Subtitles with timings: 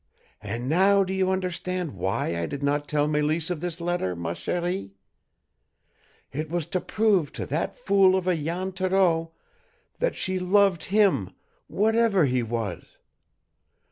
[0.41, 4.33] And NOW do you understand why I did not tell Mélisse of this letter, ma
[4.33, 4.93] chérie?
[6.31, 9.31] It was to prove to that fool of a Jan Thoreau
[9.99, 11.35] that she loved him
[11.69, 12.83] WHATEVER HE WAS.